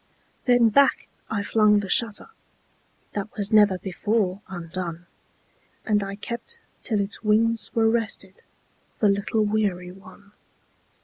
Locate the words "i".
1.29-1.43, 6.01-6.15